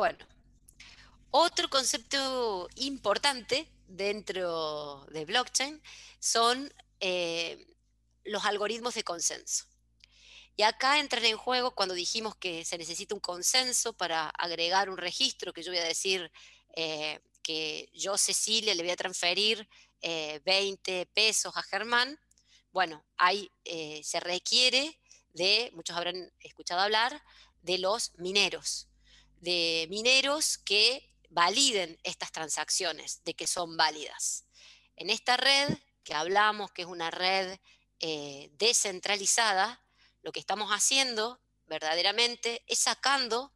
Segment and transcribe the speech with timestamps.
[0.00, 0.26] Bueno,
[1.30, 5.82] otro concepto importante dentro de blockchain
[6.18, 7.66] son eh,
[8.24, 9.66] los algoritmos de consenso.
[10.56, 14.96] Y acá entran en juego cuando dijimos que se necesita un consenso para agregar un
[14.96, 16.32] registro, que yo voy a decir
[16.76, 19.68] eh, que yo, Cecilia, le voy a transferir
[20.00, 22.18] 20 eh, pesos a Germán.
[22.72, 23.52] Bueno, ahí
[24.02, 24.98] se requiere
[25.34, 27.22] de, muchos habrán escuchado hablar,
[27.60, 28.89] de los mineros,
[29.40, 34.44] de mineros que validen estas transacciones, de que son válidas.
[34.96, 35.68] En esta red
[36.04, 37.58] que hablamos, que es una red
[38.00, 39.82] eh, descentralizada,
[40.22, 43.52] lo que estamos haciendo verdaderamente es sacando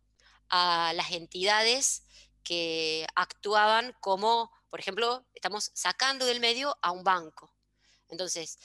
[0.49, 2.05] a las entidades
[2.43, 7.53] que actuaban como, por ejemplo, estamos sacando del medio a un banco.
[8.09, 8.59] Entonces,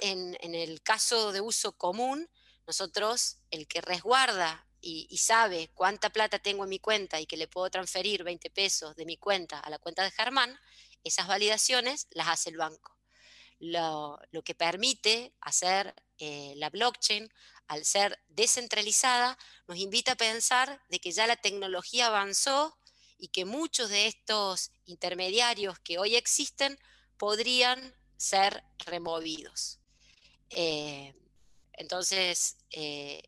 [0.00, 2.28] en, en el caso de uso común,
[2.66, 7.48] nosotros, el que resguarda y, sabe cuánta plata tengo en mi cuenta y que le
[7.48, 10.58] puedo transferir 20 pesos de mi cuenta a la cuenta de Germán,
[11.02, 12.94] esas validaciones las hace el banco.
[13.58, 17.32] Lo, que permite hacer eh, la blockchain,
[17.66, 22.78] al ser descentralizada, nos invita a pensar de que ya la tecnología avanzó
[23.16, 26.78] y que muchos de estos intermediarios que hoy existen
[27.16, 29.80] podrían ser removidos.
[30.50, 31.14] Eh,
[31.72, 33.22] entonces, eh,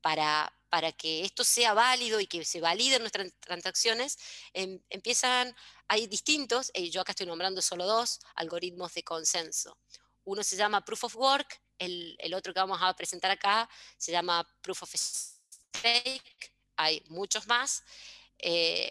[0.00, 4.18] para, para que esto sea válido y que se validen nuestras transacciones,
[4.52, 5.54] em, empiezan,
[5.88, 9.78] hay distintos, eh, yo acá estoy nombrando solo dos, algoritmos de consenso.
[10.24, 14.46] Uno se llama Proof of Work, el, otro que vamos a presentar acá se llama
[14.60, 17.82] Proof of Stake, hay muchos más.
[18.38, 18.90] Eh,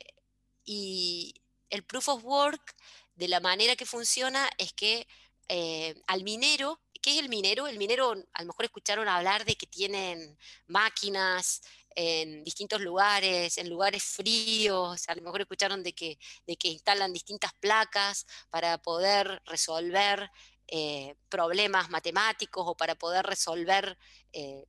[0.66, 1.34] y
[1.70, 2.76] el Proof of Work,
[3.16, 5.08] de la manera que funciona, es que
[5.50, 7.68] eh, al minero ¿Qué es el minero?
[7.68, 11.62] El minero, a lo mejor escucharon hablar de que tienen máquinas
[11.96, 17.14] en distintos lugares, en lugares fríos, a lo mejor escucharon de que, de que instalan
[17.14, 20.30] distintas placas para poder resolver
[20.68, 23.98] eh, problemas matemáticos o para poder resolver
[24.34, 24.66] eh,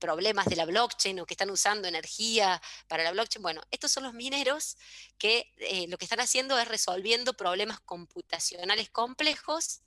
[0.00, 3.44] problemas de la blockchain o que están usando energía para la blockchain.
[3.44, 4.76] Bueno, estos son los mineros
[5.16, 9.82] que eh, lo que están haciendo es resolviendo problemas computacionales complejos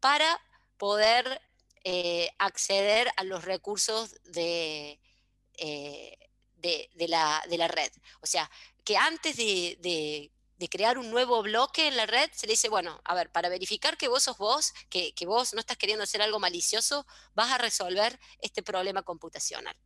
[0.00, 0.38] para
[0.78, 1.40] poder
[1.84, 4.98] eh, acceder a los recursos eh,
[6.56, 7.92] de, de, la, red.
[8.20, 8.50] O sea,
[8.84, 10.30] que antes de,
[10.70, 13.96] crear un nuevo bloque en la red, se le dice, bueno, a ver, para verificar
[13.96, 17.58] que vos sos vos, que, que vos no estás queriendo hacer algo malicioso, vas a
[17.58, 19.76] resolver este problema computacional.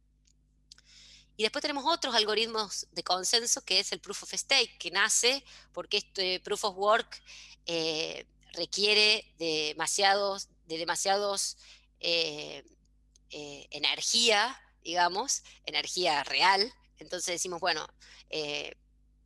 [1.36, 5.44] Y después tenemos otros algoritmos de consenso, que es el Proof of Stake, que nace
[5.72, 7.22] porque este Proof of Work
[7.66, 11.56] eh, requiere demasiados, de demasiados
[12.00, 12.64] eh,
[13.30, 16.72] eh, energía, digamos, energía real.
[16.98, 17.86] Entonces decimos, bueno,
[18.30, 18.76] eh,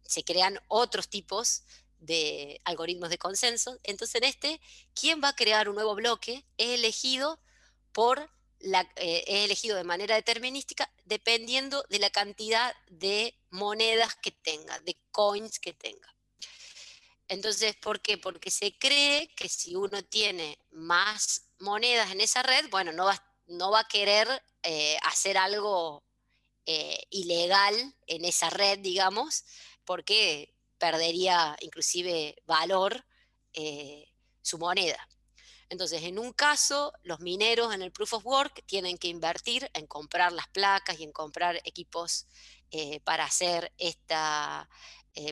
[0.03, 1.63] se crean otros tipos
[1.99, 3.79] de algoritmos de consenso.
[3.83, 4.61] Entonces en este,
[4.95, 6.45] ¿quién va a crear un nuevo bloque?
[6.59, 7.41] Es elegido
[7.93, 14.79] por la, es elegido de manera determinística dependiendo de la cantidad de monedas que tenga,
[14.81, 16.16] de coins que tenga.
[17.29, 18.19] Entonces, ¿por qué?
[18.19, 23.23] Porque se cree que si uno tiene más monedas en esa red, bueno, no va,
[23.47, 24.29] no va a querer
[24.63, 26.05] eh, hacer algo
[26.67, 27.75] eh, ilegal
[28.07, 29.45] en esa red, digamos,
[29.85, 33.05] porque perdería inclusive valor
[33.53, 35.09] eh, su moneda.
[35.69, 39.89] Entonces, en un caso, los mineros en el Proof of Work tienen que invertir en
[39.89, 42.27] comprar las placas y en comprar equipos
[43.05, 44.69] para hacer esta,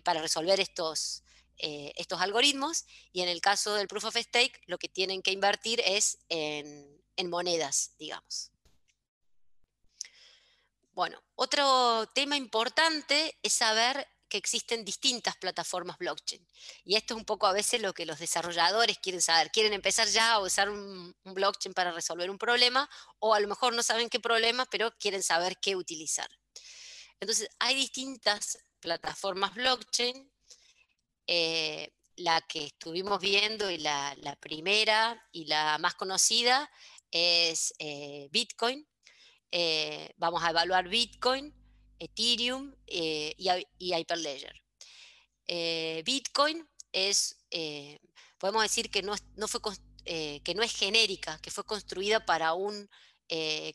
[0.03, 1.24] para resolver estos,
[1.59, 5.31] eh, estos algoritmos y en el caso del proof of stake lo que tienen que
[5.31, 8.51] invertir es en, monedas, digamos.
[10.93, 16.47] Bueno, otro tema importante es saber que existen distintas plataformas blockchain.
[16.85, 19.51] Y esto es un poco a veces lo que los desarrolladores quieren saber.
[19.51, 22.89] Quieren empezar ya a usar un, un, blockchain para resolver un problema
[23.21, 26.29] o a lo mejor no saben qué problema, pero quieren saber qué utilizar.
[27.21, 30.34] Entonces, hay distintas plataformas blockchain
[31.27, 36.71] eh, la que estuvimos viendo y la, primera y la más conocida
[37.11, 38.87] es eh, Bitcoin.
[39.51, 41.53] Eh, vamos a evaluar Bitcoin,
[41.99, 44.63] Ethereum y, Hyperledger.
[46.05, 47.37] Bitcoin es,
[48.39, 49.17] podemos decir que no,
[49.49, 49.61] fue,
[50.05, 52.89] que no es genérica, que fue construida para un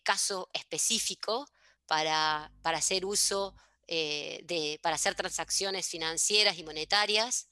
[0.03, 1.45] caso específico,
[1.87, 3.55] para, para hacer uso
[3.91, 7.49] eh, de, para hacer transacciones financieras y monetarias.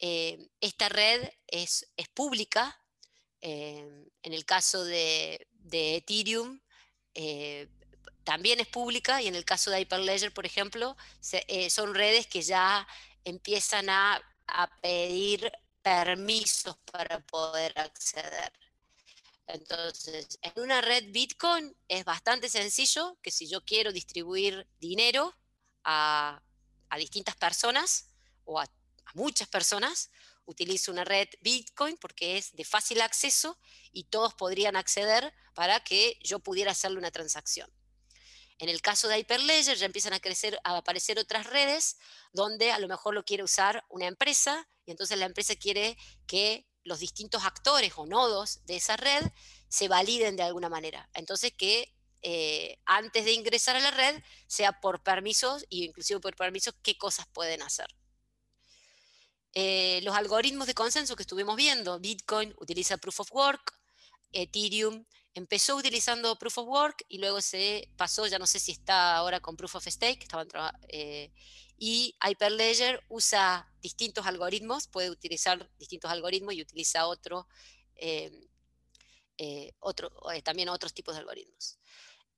[0.00, 2.76] Eh, esta red es, es pública.
[3.40, 3.86] Eh,
[4.24, 6.60] en el caso de, Ethereum,
[8.24, 10.96] también es pública y en el caso de Hyperledger, por ejemplo,
[11.68, 12.84] son redes que ya
[13.22, 14.20] empiezan a,
[14.82, 15.52] pedir
[15.82, 18.52] permisos para poder acceder.
[19.46, 25.36] Entonces, en una red Bitcoin es bastante sencillo que si yo quiero distribuir dinero
[25.84, 26.42] a,
[26.96, 28.08] distintas personas
[28.44, 28.66] o a,
[29.14, 30.10] muchas personas,
[30.44, 33.58] utilizo una red Bitcoin porque es de fácil acceso
[33.92, 37.68] y todos podrían acceder para que yo pudiera hacerle una transacción.
[38.58, 41.96] En el caso de Hyperledger ya empiezan a, crecer, a aparecer otras redes
[42.32, 45.96] donde a lo mejor lo quiere usar una empresa y entonces la empresa quiere
[46.26, 49.24] que los distintos actores o nodos de esa red
[49.68, 51.08] se validen de alguna manera.
[51.14, 56.36] Entonces que eh, antes de ingresar a la red sea por permisos y inclusive por
[56.36, 57.86] permisos qué cosas pueden hacer.
[59.52, 63.72] Eh, los algoritmos de consenso que estuvimos viendo, Bitcoin utiliza Proof of Work,
[64.32, 69.16] Ethereum empezó utilizando Proof of Work y luego se pasó, ya no sé si está
[69.16, 70.26] ahora con Proof of Stake,
[70.88, 71.32] eh,
[71.78, 77.48] y Hyperledger usa distintos algoritmos, puede utilizar distintos algoritmos y utiliza otro,
[79.40, 81.78] eh, otro eh, también otros tipos de algoritmos.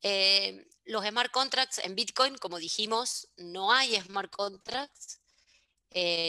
[0.00, 5.20] Em, los smart contracts en Bitcoin, como dijimos, no hay smart contracts,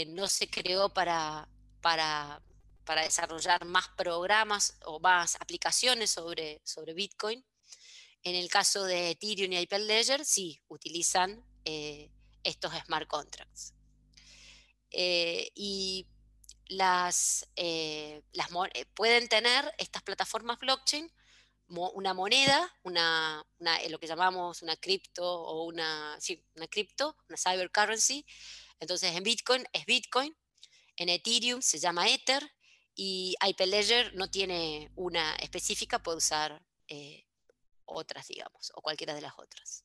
[0.07, 1.47] no se creó para,
[1.81, 2.43] para
[2.83, 7.43] para desarrollar más programas o más aplicaciones sobre, sobre Bitcoin.
[8.23, 12.09] En el caso de Ethereum y Hyperledger, sí, utilizan eh,
[12.43, 13.73] estos smart contracts.
[14.91, 16.07] Eh, y
[16.67, 18.49] las, eh, las
[18.95, 21.11] pueden tener estas plataformas blockchain
[21.67, 23.43] una moneda, una,
[23.89, 28.25] lo que llamamos una cripto o una, sí, una cripto, una cyber currency.
[28.79, 30.35] Entonces en Bitcoin es Bitcoin,
[30.97, 32.51] en Ethereum se llama Ether
[32.95, 37.25] y Hyperledger no tiene una específica, puede usar eh,
[37.85, 39.83] otras, digamos, o cualquiera de las otras.